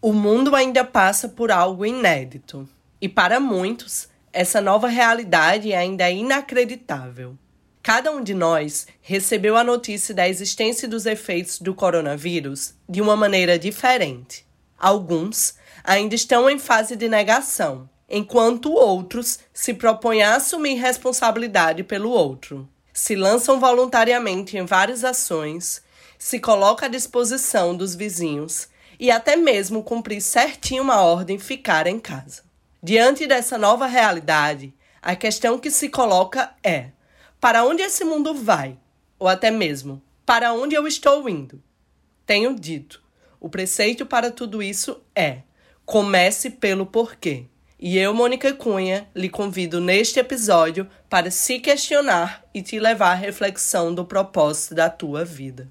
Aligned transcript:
O 0.00 0.12
mundo 0.12 0.54
ainda 0.54 0.84
passa 0.84 1.28
por 1.28 1.50
algo 1.50 1.84
inédito. 1.84 2.68
E 3.00 3.08
para 3.08 3.40
muitos, 3.40 4.08
essa 4.32 4.60
nova 4.60 4.86
realidade 4.86 5.74
ainda 5.74 6.08
é 6.08 6.12
inacreditável. 6.12 7.36
Cada 7.82 8.12
um 8.12 8.22
de 8.22 8.32
nós 8.32 8.86
recebeu 9.02 9.56
a 9.56 9.64
notícia 9.64 10.14
da 10.14 10.28
existência 10.28 10.86
dos 10.86 11.04
efeitos 11.04 11.58
do 11.58 11.74
coronavírus 11.74 12.74
de 12.88 13.00
uma 13.00 13.16
maneira 13.16 13.58
diferente. 13.58 14.46
Alguns 14.78 15.56
ainda 15.82 16.14
estão 16.14 16.48
em 16.48 16.60
fase 16.60 16.94
de 16.94 17.08
negação, 17.08 17.90
enquanto 18.08 18.72
outros 18.72 19.40
se 19.52 19.74
propõem 19.74 20.22
a 20.22 20.36
assumir 20.36 20.74
responsabilidade 20.74 21.82
pelo 21.82 22.10
outro. 22.10 22.68
Se 22.92 23.16
lançam 23.16 23.58
voluntariamente 23.58 24.56
em 24.56 24.64
várias 24.64 25.02
ações, 25.02 25.82
se 26.16 26.38
colocam 26.38 26.86
à 26.86 26.88
disposição 26.88 27.76
dos 27.76 27.96
vizinhos 27.96 28.68
e 28.98 29.10
até 29.10 29.36
mesmo 29.36 29.82
cumprir 29.82 30.20
certinho 30.20 30.82
uma 30.82 31.00
ordem 31.00 31.38
ficar 31.38 31.86
em 31.86 32.00
casa. 32.00 32.42
Diante 32.82 33.26
dessa 33.26 33.56
nova 33.56 33.86
realidade, 33.86 34.74
a 35.00 35.14
questão 35.14 35.58
que 35.58 35.70
se 35.70 35.88
coloca 35.88 36.54
é: 36.62 36.90
para 37.40 37.64
onde 37.64 37.82
esse 37.82 38.04
mundo 38.04 38.34
vai? 38.34 38.78
Ou 39.18 39.28
até 39.28 39.50
mesmo, 39.50 40.02
para 40.24 40.52
onde 40.52 40.74
eu 40.74 40.86
estou 40.86 41.28
indo? 41.28 41.62
Tenho 42.26 42.54
dito, 42.54 43.02
o 43.40 43.48
preceito 43.48 44.04
para 44.04 44.30
tudo 44.30 44.62
isso 44.62 45.00
é: 45.14 45.42
comece 45.84 46.50
pelo 46.50 46.86
porquê. 46.86 47.46
E 47.80 47.96
eu, 47.96 48.12
Mônica 48.12 48.52
Cunha, 48.52 49.08
lhe 49.14 49.28
convido 49.28 49.80
neste 49.80 50.18
episódio 50.18 50.88
para 51.08 51.30
se 51.30 51.60
questionar 51.60 52.44
e 52.52 52.60
te 52.60 52.78
levar 52.80 53.12
à 53.12 53.14
reflexão 53.14 53.94
do 53.94 54.04
propósito 54.04 54.74
da 54.74 54.90
tua 54.90 55.24
vida. 55.24 55.70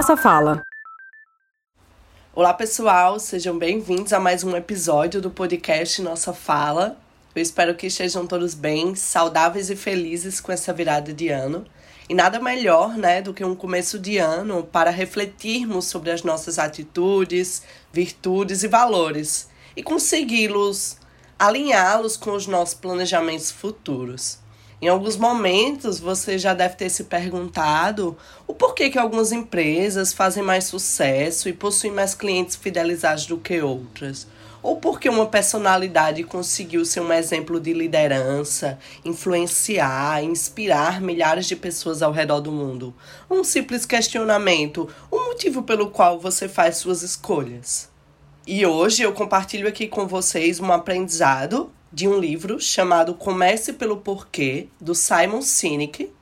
Nossa 0.00 0.16
fala. 0.16 0.62
Olá, 2.34 2.54
pessoal, 2.54 3.20
sejam 3.20 3.58
bem-vindos 3.58 4.14
a 4.14 4.18
mais 4.18 4.42
um 4.42 4.56
episódio 4.56 5.20
do 5.20 5.30
podcast 5.30 6.00
Nossa 6.00 6.32
Fala. 6.32 6.96
Eu 7.34 7.42
espero 7.42 7.74
que 7.74 7.88
estejam 7.88 8.26
todos 8.26 8.54
bem, 8.54 8.94
saudáveis 8.94 9.68
e 9.68 9.76
felizes 9.76 10.40
com 10.40 10.50
essa 10.50 10.72
virada 10.72 11.12
de 11.12 11.28
ano. 11.28 11.66
E 12.08 12.14
nada 12.14 12.40
melhor, 12.40 12.96
né, 12.96 13.20
do 13.20 13.34
que 13.34 13.44
um 13.44 13.54
começo 13.54 13.98
de 13.98 14.16
ano 14.16 14.62
para 14.62 14.88
refletirmos 14.88 15.84
sobre 15.84 16.10
as 16.10 16.22
nossas 16.22 16.58
atitudes, 16.58 17.62
virtudes 17.92 18.62
e 18.62 18.68
valores 18.68 19.50
e 19.76 19.82
consegui-los 19.82 20.96
alinhá-los 21.38 22.16
com 22.16 22.30
os 22.30 22.46
nossos 22.46 22.72
planejamentos 22.72 23.50
futuros. 23.50 24.38
Em 24.82 24.88
alguns 24.88 25.16
momentos 25.18 26.00
você 26.00 26.38
já 26.38 26.54
deve 26.54 26.74
ter 26.74 26.88
se 26.88 27.04
perguntado 27.04 28.16
o 28.46 28.54
porquê 28.54 28.88
que 28.88 28.98
algumas 28.98 29.30
empresas 29.30 30.10
fazem 30.10 30.42
mais 30.42 30.64
sucesso 30.64 31.50
e 31.50 31.52
possuem 31.52 31.92
mais 31.92 32.14
clientes 32.14 32.56
fidelizados 32.56 33.26
do 33.26 33.36
que 33.36 33.60
outras. 33.60 34.26
Ou 34.62 34.76
porque 34.76 35.08
uma 35.08 35.26
personalidade 35.26 36.24
conseguiu 36.24 36.86
ser 36.86 37.00
um 37.00 37.12
exemplo 37.12 37.60
de 37.60 37.74
liderança, 37.74 38.78
influenciar, 39.04 40.24
inspirar 40.24 40.98
milhares 41.00 41.44
de 41.46 41.56
pessoas 41.56 42.00
ao 42.00 42.12
redor 42.12 42.40
do 42.40 42.52
mundo. 42.52 42.94
Um 43.30 43.44
simples 43.44 43.84
questionamento, 43.84 44.88
o 45.10 45.16
um 45.16 45.26
motivo 45.26 45.62
pelo 45.62 45.90
qual 45.90 46.18
você 46.18 46.48
faz 46.48 46.78
suas 46.78 47.02
escolhas. 47.02 47.90
E 48.46 48.64
hoje 48.64 49.02
eu 49.02 49.12
compartilho 49.12 49.68
aqui 49.68 49.86
com 49.86 50.06
vocês 50.06 50.58
um 50.58 50.72
aprendizado 50.72 51.70
de 51.92 52.06
um 52.06 52.18
livro 52.18 52.60
chamado 52.60 53.14
Comece 53.14 53.72
pelo 53.72 53.96
Porquê, 53.96 54.68
do 54.80 54.94
Simon 54.94 55.42
Sinek, 55.42 56.12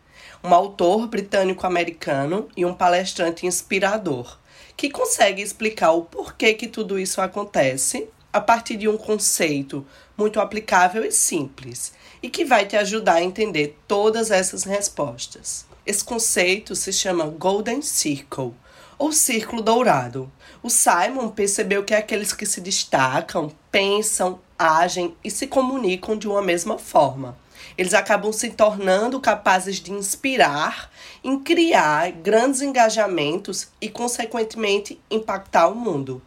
um 0.42 0.54
autor 0.54 1.06
britânico-americano 1.06 2.48
e 2.56 2.64
um 2.64 2.72
palestrante 2.72 3.46
inspirador, 3.46 4.38
que 4.76 4.88
consegue 4.88 5.42
explicar 5.42 5.92
o 5.92 6.02
porquê 6.02 6.54
que 6.54 6.68
tudo 6.68 6.98
isso 6.98 7.20
acontece 7.20 8.08
a 8.32 8.40
partir 8.40 8.76
de 8.76 8.88
um 8.88 8.96
conceito 8.96 9.84
muito 10.16 10.40
aplicável 10.40 11.04
e 11.04 11.12
simples, 11.12 11.92
e 12.22 12.30
que 12.30 12.44
vai 12.44 12.66
te 12.66 12.76
ajudar 12.76 13.14
a 13.14 13.22
entender 13.22 13.78
todas 13.86 14.30
essas 14.30 14.64
respostas. 14.64 15.66
Esse 15.84 16.04
conceito 16.04 16.74
se 16.74 16.92
chama 16.92 17.26
Golden 17.26 17.82
Circle, 17.82 18.54
ou 18.98 19.12
Círculo 19.12 19.62
Dourado. 19.62 20.30
O 20.62 20.68
Simon 20.68 21.28
percebeu 21.28 21.84
que 21.84 21.94
aqueles 21.94 22.32
que 22.32 22.44
se 22.44 22.60
destacam, 22.60 23.52
pensam, 23.78 24.40
agem 24.58 25.16
e 25.22 25.30
se 25.30 25.46
comunicam 25.46 26.16
de 26.16 26.26
uma 26.26 26.42
mesma 26.42 26.80
forma. 26.80 27.38
Eles 27.76 27.94
acabam 27.94 28.32
se 28.32 28.50
tornando 28.50 29.20
capazes 29.20 29.76
de 29.76 29.92
inspirar, 29.92 30.90
em 31.22 31.38
criar 31.38 32.10
grandes 32.10 32.60
engajamentos 32.60 33.68
e, 33.80 33.88
consequentemente, 33.88 35.00
impactar 35.08 35.68
o 35.68 35.76
mundo. 35.76 36.20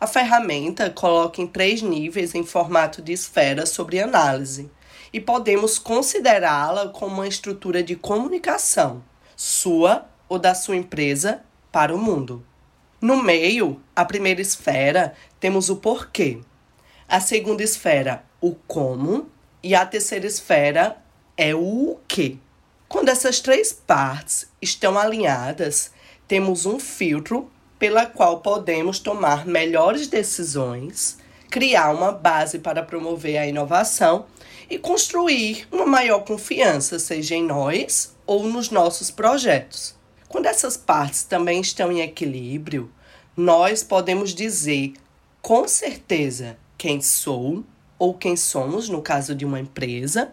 A 0.00 0.06
ferramenta 0.06 0.88
coloca 0.88 1.42
em 1.42 1.46
três 1.46 1.82
níveis 1.82 2.34
em 2.34 2.42
formato 2.42 3.02
de 3.02 3.12
esfera 3.12 3.66
sobre 3.66 4.00
análise 4.00 4.70
e 5.12 5.20
podemos 5.20 5.78
considerá-la 5.78 6.88
como 6.88 7.16
uma 7.16 7.28
estrutura 7.28 7.82
de 7.82 7.94
comunicação, 7.94 9.04
sua 9.36 10.06
ou 10.30 10.38
da 10.38 10.54
sua 10.54 10.76
empresa, 10.76 11.42
para 11.70 11.94
o 11.94 11.98
mundo. 11.98 12.42
No 13.02 13.22
meio, 13.22 13.82
a 13.94 14.02
primeira 14.02 14.40
esfera, 14.40 15.12
temos 15.38 15.68
o 15.68 15.76
porquê 15.76 16.40
a 17.08 17.20
segunda 17.20 17.62
esfera, 17.62 18.24
o 18.40 18.54
como. 18.66 19.30
E 19.62 19.74
a 19.74 19.86
terceira 19.86 20.26
esfera 20.26 20.96
é 21.36 21.54
o 21.54 21.98
que. 22.06 22.40
Quando 22.88 23.08
essas 23.08 23.40
três 23.40 23.72
partes 23.72 24.48
estão 24.60 24.98
alinhadas, 24.98 25.90
temos 26.26 26.66
um 26.66 26.78
filtro 26.78 27.50
pela 27.78 28.06
qual 28.06 28.40
podemos 28.40 28.98
tomar 28.98 29.46
melhores 29.46 30.06
decisões, 30.08 31.18
criar 31.50 31.90
uma 31.90 32.10
base 32.10 32.58
para 32.58 32.82
promover 32.82 33.38
a 33.38 33.46
inovação 33.46 34.26
e 34.68 34.78
construir 34.78 35.68
uma 35.70 35.86
maior 35.86 36.20
confiança, 36.20 36.98
seja 36.98 37.34
em 37.34 37.44
nós 37.44 38.16
ou 38.26 38.44
nos 38.44 38.70
nossos 38.70 39.10
projetos. 39.10 39.94
Quando 40.28 40.46
essas 40.46 40.76
partes 40.76 41.22
também 41.22 41.60
estão 41.60 41.92
em 41.92 42.00
equilíbrio, 42.00 42.90
nós 43.36 43.82
podemos 43.82 44.34
dizer 44.34 44.94
com 45.40 45.68
certeza 45.68 46.56
quem 46.76 47.00
sou 47.00 47.64
ou 47.98 48.14
quem 48.14 48.36
somos, 48.36 48.88
no 48.88 49.00
caso 49.00 49.34
de 49.34 49.44
uma 49.44 49.60
empresa, 49.60 50.32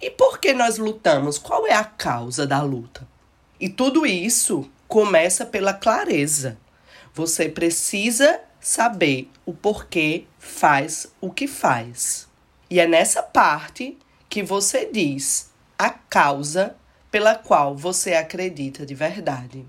e 0.00 0.10
por 0.10 0.38
que 0.38 0.52
nós 0.52 0.78
lutamos, 0.78 1.38
qual 1.38 1.66
é 1.66 1.74
a 1.74 1.84
causa 1.84 2.46
da 2.46 2.62
luta. 2.62 3.06
E 3.60 3.68
tudo 3.68 4.04
isso 4.04 4.68
começa 4.88 5.46
pela 5.46 5.72
clareza. 5.72 6.58
Você 7.14 7.48
precisa 7.48 8.40
saber 8.60 9.30
o 9.46 9.52
porquê 9.52 10.24
faz 10.38 11.12
o 11.20 11.30
que 11.30 11.46
faz. 11.46 12.28
E 12.68 12.80
é 12.80 12.86
nessa 12.86 13.22
parte 13.22 13.96
que 14.28 14.42
você 14.42 14.86
diz 14.90 15.50
a 15.78 15.90
causa 15.90 16.74
pela 17.10 17.36
qual 17.36 17.76
você 17.76 18.14
acredita 18.14 18.84
de 18.84 18.94
verdade. 18.94 19.64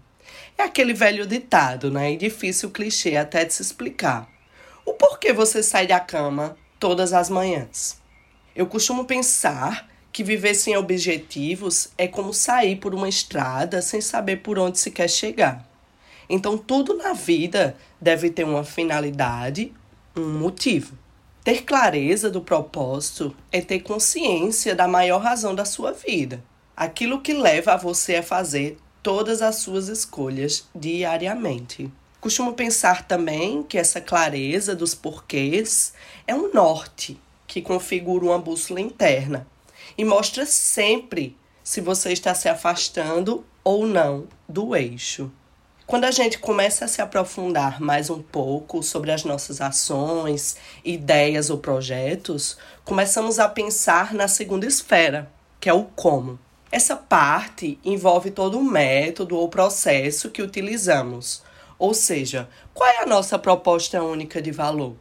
É 0.57 0.63
aquele 0.63 0.93
velho 0.93 1.27
ditado, 1.27 1.91
né? 1.91 2.13
E 2.13 2.17
difícil 2.17 2.71
clichê 2.71 3.17
até 3.17 3.45
de 3.45 3.53
se 3.53 3.61
explicar. 3.61 4.27
O 4.85 4.93
porquê 4.93 5.33
você 5.33 5.63
sai 5.63 5.87
da 5.87 5.99
cama 5.99 6.55
todas 6.79 7.11
as 7.11 7.27
manhãs? 7.27 7.99
Eu 8.55 8.67
costumo 8.67 9.03
pensar 9.03 9.89
que 10.13 10.23
viver 10.23 10.53
sem 10.53 10.77
objetivos 10.77 11.89
é 11.97 12.07
como 12.07 12.33
sair 12.33 12.75
por 12.75 12.93
uma 12.93 13.09
estrada 13.09 13.81
sem 13.81 13.99
saber 13.99 14.37
por 14.37 14.59
onde 14.59 14.77
se 14.77 14.91
quer 14.91 15.09
chegar. 15.09 15.67
Então, 16.29 16.57
tudo 16.57 16.95
na 16.95 17.13
vida 17.13 17.75
deve 17.99 18.29
ter 18.29 18.43
uma 18.43 18.63
finalidade, 18.63 19.73
um 20.15 20.37
motivo. 20.37 20.97
Ter 21.43 21.63
clareza 21.63 22.29
do 22.29 22.41
propósito 22.41 23.35
é 23.51 23.61
ter 23.61 23.79
consciência 23.81 24.73
da 24.73 24.87
maior 24.87 25.21
razão 25.21 25.53
da 25.53 25.65
sua 25.65 25.91
vida, 25.91 26.43
aquilo 26.77 27.21
que 27.21 27.33
leva 27.33 27.73
a 27.73 27.77
você 27.77 28.15
a 28.15 28.23
fazer 28.23 28.77
todas 29.03 29.41
as 29.41 29.57
suas 29.57 29.87
escolhas 29.87 30.67
diariamente. 30.73 31.91
Costumo 32.25 32.53
pensar 32.53 33.07
também 33.07 33.61
que 33.61 33.77
essa 33.77 34.01
clareza 34.01 34.75
dos 34.75 34.95
porquês 34.95 35.93
é 36.25 36.33
um 36.33 36.51
norte 36.51 37.21
que 37.45 37.61
configura 37.61 38.25
uma 38.25 38.39
bússola 38.39 38.81
interna 38.81 39.45
e 39.95 40.03
mostra 40.03 40.43
sempre 40.43 41.37
se 41.63 41.79
você 41.81 42.11
está 42.11 42.33
se 42.33 42.49
afastando 42.49 43.45
ou 43.63 43.85
não 43.85 44.27
do 44.49 44.75
eixo. 44.75 45.31
Quando 45.85 46.05
a 46.05 46.09
gente 46.09 46.39
começa 46.39 46.85
a 46.85 46.87
se 46.87 46.99
aprofundar 46.99 47.79
mais 47.79 48.09
um 48.09 48.23
pouco 48.23 48.81
sobre 48.81 49.11
as 49.11 49.23
nossas 49.23 49.61
ações, 49.61 50.57
ideias 50.83 51.51
ou 51.51 51.59
projetos, 51.59 52.57
começamos 52.83 53.37
a 53.37 53.47
pensar 53.47 54.15
na 54.15 54.27
segunda 54.27 54.65
esfera, 54.65 55.31
que 55.59 55.69
é 55.69 55.73
o 55.73 55.83
como. 55.83 56.39
Essa 56.71 56.95
parte 56.95 57.77
envolve 57.85 58.31
todo 58.31 58.57
o 58.57 58.63
método 58.63 59.37
ou 59.37 59.47
processo 59.47 60.31
que 60.31 60.41
utilizamos 60.41 61.43
ou 61.77 61.93
seja, 61.93 62.49
qual 62.73 62.89
é 62.89 63.01
a 63.01 63.05
nossa 63.05 63.37
proposta 63.37 64.01
única 64.03 64.41
de 64.41 64.51
valor? 64.51 64.95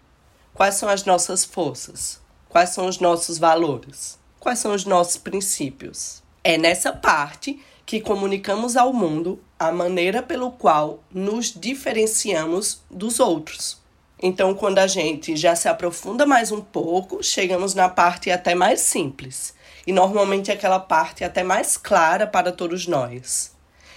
Quais 0.52 0.74
são 0.74 0.88
as 0.88 1.04
nossas 1.04 1.44
forças? 1.44 2.20
Quais 2.48 2.70
são 2.70 2.86
os 2.86 2.98
nossos 2.98 3.38
valores? 3.38 4.18
Quais 4.38 4.58
são 4.58 4.72
os 4.74 4.84
nossos 4.84 5.16
princípios? 5.16 6.22
É 6.42 6.56
nessa 6.56 6.92
parte 6.92 7.60
que 7.86 8.00
comunicamos 8.00 8.76
ao 8.76 8.92
mundo 8.92 9.42
a 9.58 9.72
maneira 9.72 10.22
pelo 10.22 10.50
qual 10.52 11.02
nos 11.12 11.52
diferenciamos 11.52 12.82
dos 12.90 13.20
outros. 13.20 13.82
Então, 14.22 14.54
quando 14.54 14.78
a 14.78 14.86
gente 14.86 15.36
já 15.36 15.54
se 15.54 15.68
aprofunda 15.68 16.24
mais 16.24 16.50
um 16.50 16.60
pouco, 16.60 17.22
chegamos 17.22 17.74
na 17.74 17.88
parte 17.88 18.30
até 18.30 18.54
mais 18.54 18.80
simples, 18.80 19.54
e 19.86 19.92
normalmente 19.92 20.50
aquela 20.50 20.78
parte 20.78 21.24
até 21.24 21.42
mais 21.42 21.76
clara 21.76 22.26
para 22.26 22.52
todos 22.52 22.86
nós. 22.86 23.53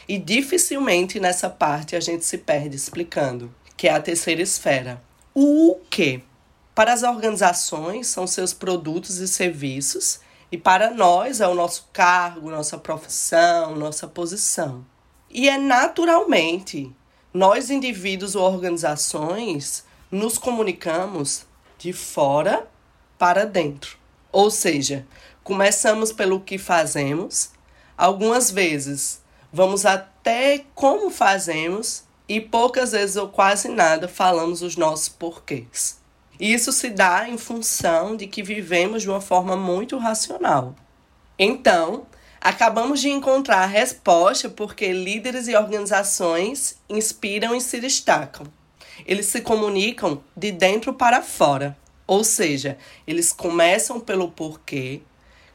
E 0.07 0.17
dificilmente 0.17 1.19
nessa 1.19 1.49
parte 1.49 1.95
a 1.95 1.99
gente 1.99 2.23
se 2.23 2.37
perde 2.37 2.75
explicando, 2.75 3.53
que 3.75 3.87
é 3.87 3.93
a 3.93 4.01
terceira 4.01 4.41
esfera. 4.41 5.01
O 5.33 5.79
que? 5.89 6.23
Para 6.73 6.93
as 6.93 7.03
organizações 7.03 8.07
são 8.07 8.25
seus 8.25 8.53
produtos 8.53 9.17
e 9.17 9.27
serviços, 9.27 10.19
e 10.51 10.57
para 10.57 10.91
nós 10.91 11.41
é 11.41 11.47
o 11.47 11.53
nosso 11.53 11.89
cargo, 11.91 12.49
nossa 12.49 12.77
profissão, 12.77 13.75
nossa 13.75 14.07
posição. 14.07 14.85
E 15.29 15.49
é 15.49 15.57
naturalmente 15.57 16.95
nós, 17.33 17.69
indivíduos 17.69 18.35
ou 18.35 18.43
organizações, 18.43 19.83
nos 20.09 20.37
comunicamos 20.37 21.45
de 21.77 21.91
fora 21.91 22.65
para 23.17 23.45
dentro. 23.45 23.97
Ou 24.31 24.49
seja, 24.49 25.05
começamos 25.43 26.11
pelo 26.11 26.39
que 26.39 26.57
fazemos, 26.57 27.51
algumas 27.97 28.49
vezes 28.49 29.21
vamos 29.51 29.85
até 29.85 30.65
como 30.75 31.09
fazemos 31.09 32.03
e 32.27 32.41
poucas 32.41 32.91
vezes 32.91 33.15
ou 33.15 33.29
quase 33.29 33.69
nada 33.69 34.07
falamos 34.07 34.61
os 34.61 34.75
nossos 34.75 35.09
porquês. 35.09 35.99
Isso 36.39 36.71
se 36.71 36.89
dá 36.89 37.27
em 37.27 37.37
função 37.37 38.15
de 38.15 38.27
que 38.27 38.43
vivemos 38.43 39.01
de 39.01 39.09
uma 39.09 39.21
forma 39.21 39.55
muito 39.55 39.97
racional. 39.97 40.75
Então, 41.39 42.05
acabamos 42.39 43.01
de 43.01 43.09
encontrar 43.09 43.63
a 43.63 43.65
resposta 43.65 44.49
porque 44.49 44.91
líderes 44.91 45.47
e 45.47 45.55
organizações 45.55 46.77
inspiram 46.89 47.55
e 47.55 47.61
se 47.61 47.79
destacam. 47.79 48.45
Eles 49.05 49.27
se 49.27 49.41
comunicam 49.41 50.21
de 50.35 50.51
dentro 50.51 50.93
para 50.93 51.21
fora, 51.21 51.77
ou 52.05 52.23
seja, 52.23 52.77
eles 53.05 53.31
começam 53.31 53.99
pelo 53.99 54.29
porquê. 54.31 55.01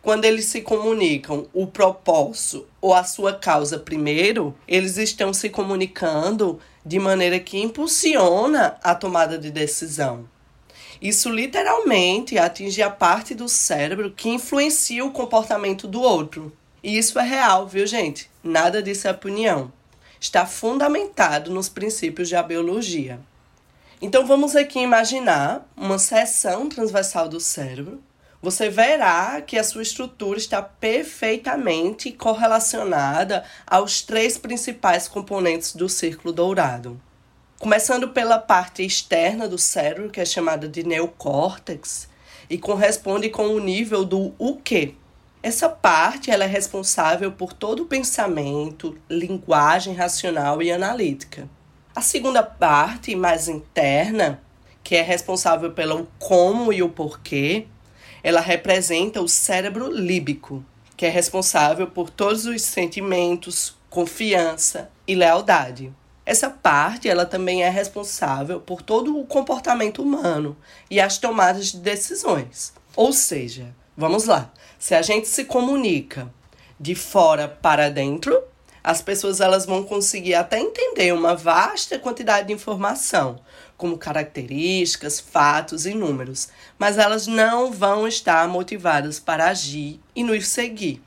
Quando 0.03 0.25
eles 0.25 0.47
se 0.47 0.63
comunicam 0.63 1.47
o 1.53 1.65
propósito 1.65 2.67
ou 2.81 2.93
a 2.93 3.05
sua 3.05 3.33
causa 3.33 3.79
primeiro, 3.79 4.53
eles 4.67 4.97
estão 4.97 5.33
se 5.33 5.49
comunicando 5.49 6.59
de 6.85 6.99
maneira 6.99 7.39
que 7.39 7.63
impulsiona 7.63 8.77
a 8.83 8.97
tomada 8.97 9.39
de 9.39 9.49
decisão. 9.49 10.29
Isso 11.01 11.31
literalmente 11.31 12.37
atinge 12.37 12.83
a 12.83 12.91
parte 12.91 13.33
do 13.33 13.49
cérebro 13.49 14.11
que 14.11 14.29
influencia 14.29 15.05
o 15.05 15.13
comportamento 15.13 15.87
do 15.87 16.01
outro. 16.01 16.53
E 16.83 16.99
isso 16.99 17.19
é 17.21 17.23
real, 17.23 17.69
viu, 17.69 17.87
gente? 17.87 18.29
Nada 18.43 18.83
disso 18.83 19.07
é 19.07 19.11
opinião. 19.13 19.73
Está 20.21 20.47
fundamentado 20.47 21.53
nos 21.53 21.69
princípios 21.69 22.29
da 22.29 22.43
biologia. 22.43 23.21
Então 24.01 24.27
vamos 24.27 24.57
aqui 24.57 24.81
imaginar 24.81 25.65
uma 25.77 25.97
seção 25.97 26.69
transversal 26.69 27.29
do 27.29 27.39
cérebro. 27.39 28.03
Você 28.43 28.69
verá 28.69 29.41
que 29.41 29.57
a 29.57 29.63
sua 29.63 29.83
estrutura 29.83 30.37
está 30.37 30.61
perfeitamente 30.61 32.11
correlacionada 32.11 33.45
aos 33.65 34.03
três 34.03 34.37
principais 34.37 35.07
componentes 35.07 35.77
do 35.77 35.89
círculo 35.89 36.35
dourado. 36.35 37.01
Começando 37.61 38.09
pela 38.09 38.41
parte 38.41 38.85
externa 38.85 39.47
do 39.47 39.57
cérebro, 39.57 40.11
que 40.11 40.21
é 40.21 40.25
chamada 40.25 40.69
de 40.69 40.83
neocórtex, 40.83 42.09
e 42.51 42.59
corresponde 42.59 43.31
com 43.31 43.47
o 43.47 43.61
nível 43.61 44.05
do 44.05 44.35
o 44.37 44.57
que. 44.57 44.97
Essa 45.41 45.69
parte 45.69 46.29
ela 46.29 46.43
é 46.43 46.49
responsável 46.49 47.31
por 47.31 47.53
todo 47.53 47.85
o 47.85 47.87
pensamento, 47.87 48.99
linguagem 49.09 49.95
racional 49.95 50.61
e 50.61 50.73
analítica. 50.73 51.49
A 51.95 52.01
segunda 52.01 52.43
parte, 52.43 53.15
mais 53.15 53.47
interna, 53.47 54.43
que 54.83 54.97
é 54.97 55.03
responsável 55.03 55.71
pelo 55.71 56.09
como 56.19 56.73
e 56.73 56.83
o 56.83 56.89
porquê, 56.89 57.69
ela 58.23 58.41
representa 58.41 59.21
o 59.21 59.29
cérebro 59.29 59.91
líbico, 59.91 60.65
que 60.97 61.07
é 61.07 61.09
responsável 61.09 61.87
por 61.87 62.11
todos 62.11 62.47
os 62.47 62.63
sentimentos, 62.63 63.77
confiança 63.91 64.91
e 65.07 65.15
lealdade. 65.15 65.93
Essa 66.25 66.49
parte, 66.49 67.09
ela 67.09 67.27
também 67.27 67.65
é 67.65 67.69
responsável 67.69 68.61
por 68.61 68.81
todo 68.81 69.19
o 69.19 69.27
comportamento 69.27 70.03
humano 70.03 70.57
e 70.89 71.01
as 71.01 71.19
tomadas 71.19 71.73
de 71.73 71.79
decisões. 71.79 72.73
Ou 72.95 73.13
seja, 73.13 73.75
vamos 73.97 74.27
lá, 74.27 74.53
se 74.79 74.95
a 74.95 75.03
gente 75.03 75.27
se 75.27 75.45
comunica 75.45 76.33
de 76.79 76.95
fora 76.95 77.49
para 77.49 77.91
dentro, 77.91 78.43
as 78.85 79.01
pessoas 79.01 79.41
elas 79.41 79.65
vão 79.65 79.85
conseguir 79.85 80.35
até 80.35 80.59
entender 80.59 81.13
uma 81.13 81.37
vasta 81.37 81.99
quantidade 81.99 82.49
de 82.49 82.53
informação, 82.53 83.39
como 83.83 83.99
características, 83.99 85.19
fatos 85.19 85.87
e 85.87 85.93
números, 85.93 86.51
mas 86.79 86.99
elas 86.99 87.27
não 87.27 87.73
vão 87.73 88.07
estar 88.07 88.47
motivadas 88.47 89.19
para 89.19 89.49
agir 89.49 89.99
e 90.15 90.23
nos 90.23 90.47
seguir. 90.47 91.03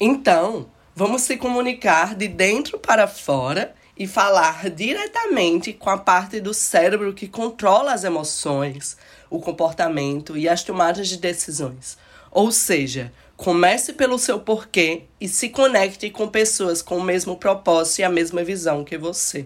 Então, 0.00 0.66
vamos 0.94 1.20
se 1.20 1.36
comunicar 1.36 2.14
de 2.14 2.26
dentro 2.26 2.78
para 2.78 3.06
fora 3.06 3.74
e 3.98 4.06
falar 4.06 4.70
diretamente 4.70 5.74
com 5.74 5.90
a 5.90 5.98
parte 5.98 6.40
do 6.40 6.54
cérebro 6.54 7.12
que 7.12 7.28
controla 7.28 7.92
as 7.92 8.02
emoções, 8.02 8.96
o 9.28 9.38
comportamento 9.38 10.38
e 10.38 10.48
as 10.48 10.62
tomadas 10.62 11.08
de 11.08 11.18
decisões. 11.18 11.98
Ou 12.30 12.50
seja, 12.50 13.12
comece 13.36 13.92
pelo 13.92 14.18
seu 14.18 14.40
porquê 14.40 15.02
e 15.20 15.28
se 15.28 15.50
conecte 15.50 16.08
com 16.08 16.26
pessoas 16.28 16.80
com 16.80 16.96
o 16.96 17.02
mesmo 17.02 17.36
propósito 17.36 17.98
e 17.98 18.04
a 18.04 18.08
mesma 18.08 18.42
visão 18.42 18.84
que 18.84 18.96
você. 18.96 19.44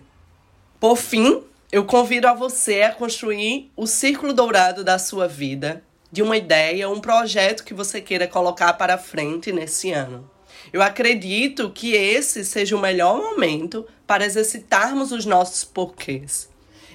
Por 0.78 0.96
fim, 0.96 1.49
eu 1.72 1.84
convido 1.84 2.26
a 2.26 2.34
você 2.34 2.82
a 2.82 2.92
construir 2.92 3.70
o 3.76 3.86
círculo 3.86 4.32
dourado 4.32 4.82
da 4.82 4.98
sua 4.98 5.28
vida, 5.28 5.84
de 6.10 6.20
uma 6.20 6.36
ideia, 6.36 6.88
um 6.88 7.00
projeto 7.00 7.62
que 7.62 7.72
você 7.72 8.00
queira 8.00 8.26
colocar 8.26 8.72
para 8.72 8.98
frente 8.98 9.52
nesse 9.52 9.92
ano. 9.92 10.28
Eu 10.72 10.82
acredito 10.82 11.70
que 11.70 11.92
esse 11.94 12.44
seja 12.44 12.76
o 12.76 12.80
melhor 12.80 13.18
momento 13.18 13.86
para 14.04 14.24
exercitarmos 14.24 15.12
os 15.12 15.24
nossos 15.24 15.64
porquês, 15.64 16.50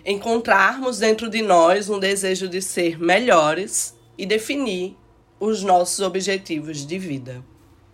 encontrarmos 0.06 1.00
dentro 1.00 1.30
de 1.30 1.42
nós 1.42 1.90
um 1.90 1.98
desejo 1.98 2.50
de 2.50 2.62
ser 2.62 3.00
melhores 3.00 3.96
e 4.18 4.26
definir 4.26 4.98
os 5.40 5.64
nossos 5.64 6.02
objetivos 6.02 6.86
de 6.86 7.00
vida. 7.00 7.42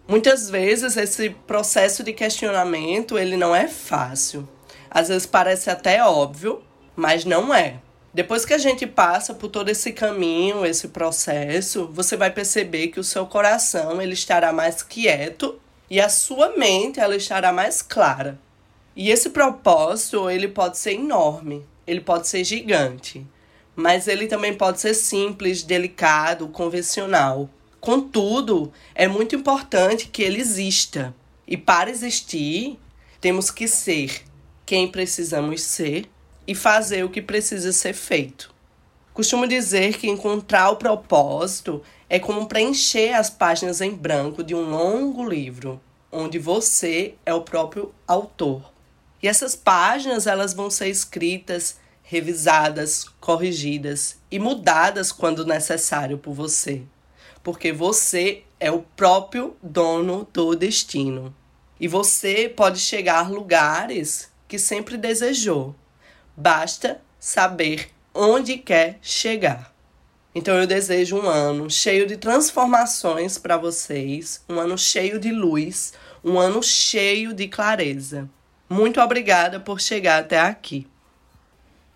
Muitas 0.08 0.50
vezes 0.50 0.98
esse 0.98 1.30
processo 1.30 2.04
de 2.04 2.12
questionamento, 2.12 3.20
ele 3.20 3.38
não 3.38 3.56
é 3.56 3.68
fácil. 3.68 4.50
Às 4.90 5.08
vezes 5.08 5.26
parece 5.28 5.70
até 5.70 6.04
óbvio, 6.04 6.62
mas 7.02 7.26
não 7.26 7.52
é. 7.52 7.80
Depois 8.14 8.46
que 8.46 8.54
a 8.54 8.60
gente 8.60 8.86
passa 8.86 9.34
por 9.34 9.50
todo 9.50 9.70
esse 9.70 9.92
caminho, 9.92 10.64
esse 10.64 10.90
processo, 10.90 11.90
você 11.92 12.16
vai 12.16 12.30
perceber 12.30 12.90
que 12.90 13.00
o 13.00 13.04
seu 13.04 13.26
coração 13.26 14.00
ele 14.00 14.14
estará 14.14 14.54
mais 14.54 14.84
quieto 14.84 15.60
e 15.90 16.00
a 16.00 16.10
sua 16.10 16.56
mente 16.56 17.00
ela 17.00 17.16
estará 17.16 17.52
mais 17.52 17.82
clara. 17.82 18.40
E 18.96 19.10
esse 19.10 19.32
propósito 19.32 20.30
ele 20.30 20.48
pode 20.48 20.78
ser 20.78 20.94
enorme, 20.94 21.66
ele 21.88 22.02
pode 22.02 22.28
ser 22.28 22.44
gigante, 22.44 23.26
mas 23.76 24.08
ele 24.08 24.28
também 24.28 24.54
pode 24.54 24.80
ser 24.80 24.94
simples, 24.94 25.64
delicado, 25.64 26.50
convencional. 26.50 27.50
Contudo, 27.80 28.72
é 28.94 29.08
muito 29.08 29.36
importante 29.36 30.08
que 30.08 30.22
ele 30.22 30.40
exista. 30.40 31.16
E 31.48 31.58
para 31.58 31.90
existir, 31.90 32.78
temos 33.20 33.50
que 33.50 33.68
ser 33.68 34.22
quem 34.68 34.88
precisamos 34.88 35.64
ser 35.64 36.08
e 36.48 36.56
fazer 36.56 37.04
o 37.04 37.10
que 37.10 37.22
precisa 37.22 37.72
ser 37.72 37.94
feito. 37.94 38.54
Costumo 39.14 39.46
dizer 39.46 39.98
que 39.98 40.10
encontrar 40.10 40.70
o 40.70 40.78
propósito 40.78 41.82
é 42.10 42.18
como 42.18 42.48
preencher 42.48 43.14
as 43.14 43.30
páginas 43.30 43.82
em 43.82 43.92
branco 43.92 44.44
de 44.44 44.56
um 44.56 44.70
longo 44.70 45.28
livro, 45.28 45.82
onde 46.12 46.40
você 46.40 47.16
é 47.26 47.34
o 47.34 47.42
próprio 47.42 47.94
autor. 48.08 48.72
E 49.22 49.28
essas 49.28 49.56
páginas 49.56 50.28
elas 50.28 50.54
vão 50.54 50.70
ser 50.70 50.88
escritas, 50.88 51.78
revisadas, 52.02 53.06
corrigidas 53.20 54.18
e 54.32 54.40
mudadas 54.40 55.12
quando 55.12 55.46
necessário 55.46 56.18
por 56.18 56.34
você, 56.34 56.82
porque 57.44 57.72
você 57.72 58.44
é 58.60 58.72
o 58.72 58.82
próprio 58.96 59.56
dono 59.62 60.28
do 60.34 60.56
destino. 60.56 61.36
E 61.80 61.88
você 61.88 62.48
pode 62.48 62.80
chegar 62.80 63.26
a 63.26 63.30
lugares 63.30 64.32
que 64.48 64.58
sempre 64.58 64.98
desejou 64.98 65.76
Basta 66.36 67.02
saber 67.20 67.90
onde 68.14 68.58
quer 68.58 68.98
chegar. 69.02 69.74
Então 70.34 70.56
eu 70.58 70.66
desejo 70.66 71.18
um 71.18 71.28
ano 71.28 71.70
cheio 71.70 72.08
de 72.08 72.16
transformações 72.16 73.38
para 73.38 73.58
vocês, 73.58 74.42
um 74.48 74.60
ano 74.60 74.78
cheio 74.78 75.20
de 75.20 75.32
luz, 75.32 75.94
um 76.24 76.40
ano 76.40 76.64
cheio 76.64 77.34
de 77.34 77.48
clareza. 77.48 78.30
Muito 78.70 79.02
obrigada 79.02 79.60
por 79.60 79.82
chegar 79.82 80.20
até 80.20 80.40
aqui. 80.40 80.88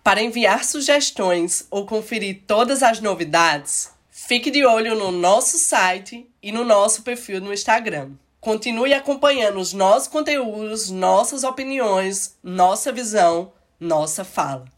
Para 0.04 0.22
enviar 0.22 0.64
sugestões 0.64 1.66
ou 1.70 1.86
conferir 1.86 2.42
todas 2.46 2.82
as 2.82 3.00
novidades, 3.00 3.90
fique 4.10 4.50
de 4.50 4.64
olho 4.64 4.94
no 4.94 5.10
nosso 5.10 5.58
site 5.58 6.28
e 6.42 6.52
no 6.52 6.64
nosso 6.64 7.02
perfil 7.02 7.40
no 7.40 7.52
Instagram. 7.52 8.10
Continue 8.38 8.92
acompanhando 8.92 9.58
os 9.58 9.72
nossos 9.72 10.06
conteúdos, 10.06 10.90
nossas 10.90 11.42
opiniões, 11.42 12.36
nossa 12.44 12.92
visão, 12.92 13.52
nossa 13.78 14.24
fala. 14.24 14.75